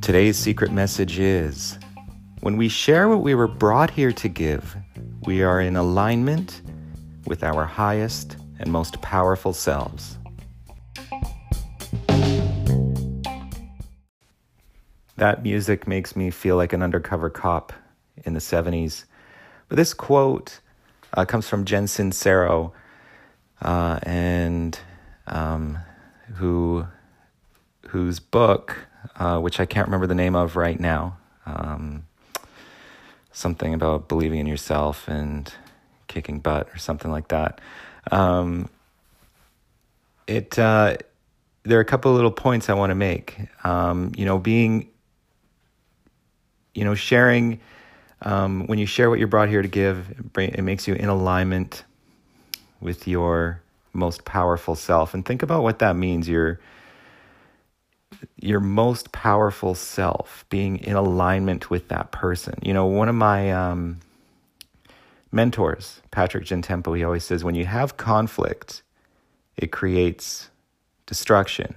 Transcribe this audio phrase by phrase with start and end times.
[0.00, 1.78] Today's secret message is
[2.40, 4.76] when we share what we were brought here to give,
[5.24, 6.60] we are in alignment
[7.26, 10.18] with our highest and most powerful selves.
[15.16, 17.72] That music makes me feel like an undercover cop
[18.24, 19.04] in the 70s.
[19.68, 20.60] But this quote
[21.14, 22.72] uh, comes from Jen Sincero,
[23.62, 24.78] uh, and
[25.26, 25.78] um,
[26.34, 26.86] who
[27.88, 32.06] whose book, uh, which I can't remember the name of right now, um,
[33.32, 35.52] something about believing in yourself and
[36.08, 37.60] kicking butt or something like that.
[38.10, 38.68] Um,
[40.26, 40.96] it uh,
[41.64, 43.36] there are a couple of little points I want to make.
[43.64, 44.88] Um, you know, being
[46.74, 47.60] you know sharing
[48.22, 51.84] um, when you share what you're brought here to give, it makes you in alignment
[52.80, 53.60] with your
[53.94, 55.14] most powerful self.
[55.14, 56.28] And think about what that means.
[56.28, 56.60] Your
[58.40, 62.54] your most powerful self being in alignment with that person.
[62.62, 64.00] You know, one of my um,
[65.32, 68.82] mentors, Patrick Gentempo, he always says when you have conflict,
[69.56, 70.50] it creates
[71.06, 71.74] destruction.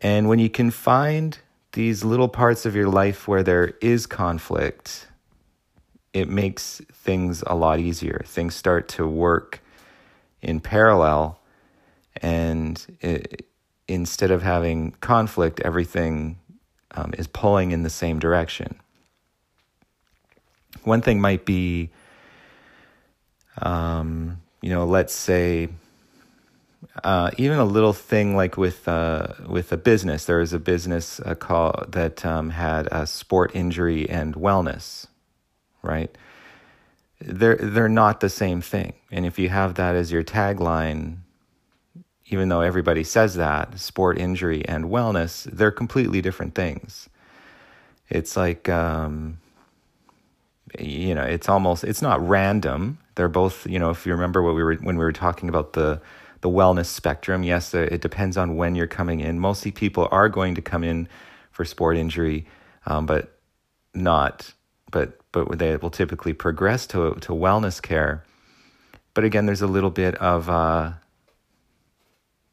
[0.00, 1.38] And when you can find
[1.72, 5.08] these little parts of your life where there is conflict,
[6.12, 8.22] it makes things a lot easier.
[8.26, 9.60] Things start to work
[10.42, 11.40] in parallel,
[12.16, 13.46] and it,
[13.86, 16.38] instead of having conflict, everything
[16.92, 18.78] um, is pulling in the same direction.
[20.84, 21.90] One thing might be,
[23.60, 25.68] um, you know, let's say
[27.04, 30.24] uh, even a little thing like with uh, with a business.
[30.24, 35.06] There was a business uh, call that um, had a sport injury and wellness,
[35.82, 36.16] right?
[37.20, 38.94] They're they're not the same thing.
[39.10, 41.18] And if you have that as your tagline,
[42.26, 47.08] even though everybody says that sport injury and wellness, they're completely different things.
[48.08, 49.38] It's like um,
[50.78, 52.98] you know, it's almost it's not random.
[53.16, 55.72] They're both you know, if you remember what we were when we were talking about
[55.72, 56.00] the
[56.40, 57.42] the wellness spectrum.
[57.42, 59.38] Yes, uh, it depends on when you're coming in.
[59.38, 61.08] Mostly people are going to come in
[61.50, 62.46] for sport injury,
[62.86, 63.38] um, but
[63.94, 64.54] not,
[64.90, 68.24] but but they will typically progress to to wellness care.
[69.14, 70.92] But again, there's a little bit of, uh,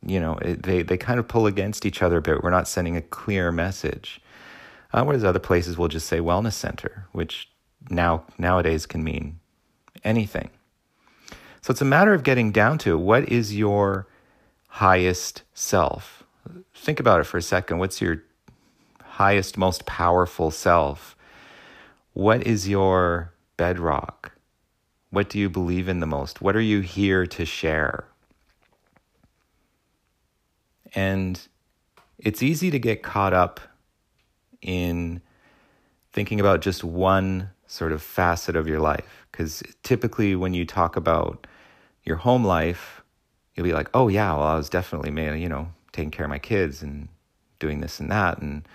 [0.05, 2.43] you know, it, they they kind of pull against each other a bit.
[2.43, 4.21] We're not sending a clear message.
[4.93, 7.49] Uh, whereas other places will just say wellness center, which
[7.89, 9.39] now nowadays can mean
[10.03, 10.49] anything.
[11.61, 14.07] So it's a matter of getting down to what is your
[14.67, 16.23] highest self?
[16.73, 17.79] Think about it for a second.
[17.79, 18.23] What's your
[19.03, 21.15] highest, most powerful self?
[22.15, 24.31] What is your bedrock?
[25.09, 26.41] What do you believe in the most?
[26.41, 28.05] What are you here to share?
[30.93, 31.45] And
[32.17, 33.59] it's easy to get caught up
[34.61, 35.21] in
[36.13, 39.27] thinking about just one sort of facet of your life.
[39.29, 41.45] Because typically, when you talk about
[42.05, 43.01] your home life,
[43.55, 45.11] you'll be like, oh yeah, well I was definitely
[45.41, 47.09] you know taking care of my kids and
[47.59, 48.65] doing this and that, and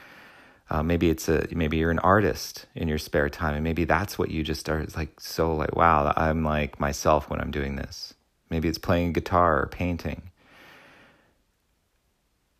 [0.70, 4.18] uh, maybe it's a maybe you're an artist in your spare time, and maybe that's
[4.18, 8.14] what you just are like so like wow, I'm like myself when I'm doing this.
[8.50, 10.30] Maybe it's playing guitar or painting.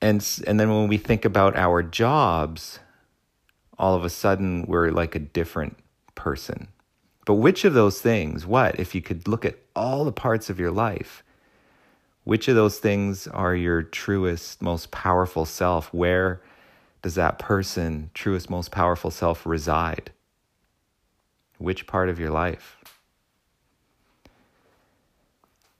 [0.00, 2.80] And and then when we think about our jobs,
[3.78, 5.76] all of a sudden we're like a different
[6.14, 6.68] person
[7.30, 10.58] but which of those things, what, if you could look at all the parts of
[10.58, 11.22] your life,
[12.24, 15.94] which of those things are your truest, most powerful self?
[15.94, 16.40] Where
[17.02, 20.12] does that person, truest, most powerful self reside?
[21.58, 22.76] Which part of your life?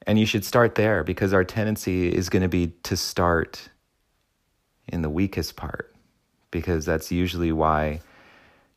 [0.06, 3.68] And you should start there because our tendency is going to be to start
[4.88, 5.94] in the weakest part
[6.50, 8.00] because that's usually why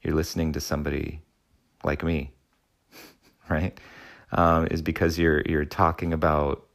[0.01, 1.21] you're listening to somebody
[1.83, 2.31] like me
[3.49, 3.77] right?
[4.31, 6.65] Um, is because you're you're talking about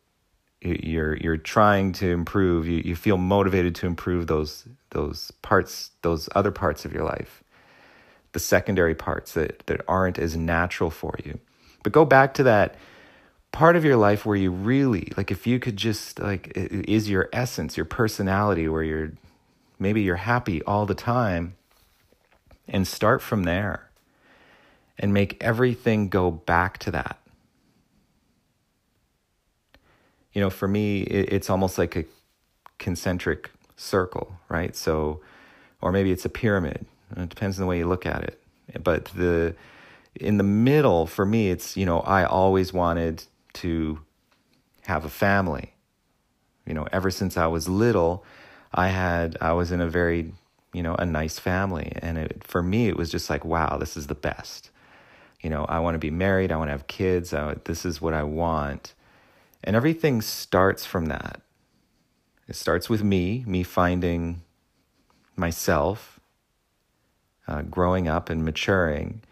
[0.60, 2.66] you're you're trying to improve.
[2.66, 7.42] You you feel motivated to improve those those parts, those other parts of your life,
[8.32, 11.38] the secondary parts that that aren't as natural for you.
[11.82, 12.76] But go back to that
[13.52, 17.28] part of your life where you really like if you could just like is your
[17.32, 19.12] essence, your personality, where you're
[19.78, 21.54] maybe you're happy all the time,
[22.66, 23.88] and start from there
[24.98, 27.18] and make everything go back to that.
[30.38, 32.04] You know, for me, it's almost like a
[32.78, 34.76] concentric circle, right?
[34.76, 35.20] So,
[35.80, 36.86] or maybe it's a pyramid.
[37.16, 38.40] It depends on the way you look at it.
[38.84, 39.56] But the
[40.14, 43.24] in the middle, for me, it's you know, I always wanted
[43.54, 43.98] to
[44.82, 45.74] have a family.
[46.64, 48.24] You know, ever since I was little,
[48.72, 50.34] I had I was in a very
[50.72, 53.96] you know a nice family, and it, for me it was just like wow, this
[53.96, 54.70] is the best.
[55.40, 56.52] You know, I want to be married.
[56.52, 57.34] I want to have kids.
[57.34, 58.94] I, this is what I want,
[59.64, 61.40] and everything starts from that.
[62.46, 64.42] It starts with me, me finding
[65.36, 66.18] myself,
[67.46, 69.22] uh, growing up and maturing,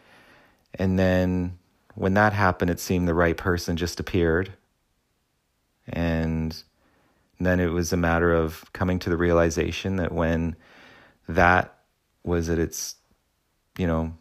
[0.78, 1.58] and then
[1.94, 4.52] when that happened, it seemed the right person just appeared.
[5.88, 6.62] And
[7.40, 10.56] then it was a matter of coming to the realization that when
[11.28, 11.75] that
[12.23, 12.96] was at its,
[13.78, 14.12] you know,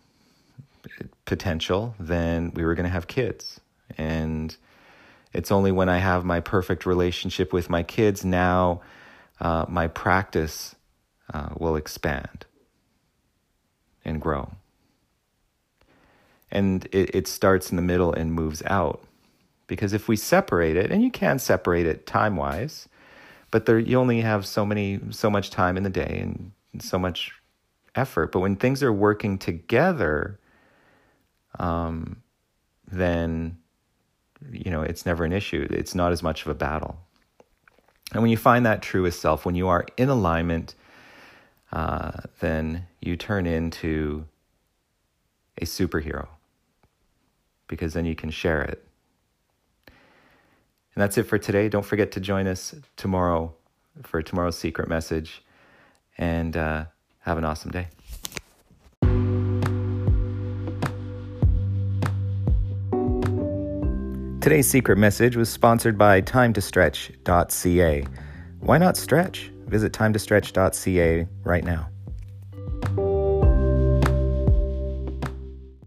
[1.26, 3.60] potential, then we were going to have kids.
[3.98, 4.56] And
[5.36, 8.82] it's only when I have my perfect relationship with my kids now,
[9.40, 10.76] uh, my practice
[11.34, 12.46] uh, will expand
[14.04, 14.52] and grow
[16.56, 19.04] and it, it starts in the middle and moves out.
[19.68, 22.88] Because if we separate it, and you can separate it time wise,
[23.52, 26.52] but there you only have so many so much time in the day and
[26.82, 27.34] so much
[27.96, 28.32] effort.
[28.32, 30.40] But when things are working together,
[31.60, 32.22] um,
[32.90, 33.58] then
[34.52, 35.68] you know it's never an issue.
[35.70, 37.00] It's not as much of a battle.
[38.14, 40.76] And when you find that truest self, when you are in alignment,
[41.72, 44.26] uh, then you turn into
[45.58, 46.28] a superhero
[47.68, 48.86] because then you can share it.
[49.88, 51.68] And that's it for today.
[51.68, 53.54] Don't forget to join us tomorrow
[54.04, 55.44] for tomorrow's secret message.
[56.18, 56.86] And uh,
[57.20, 57.88] have an awesome day.
[64.46, 68.06] Today's secret message was sponsored by timetostretch.ca.
[68.60, 69.52] Why not stretch?
[69.66, 71.90] Visit timetostretch.ca right now.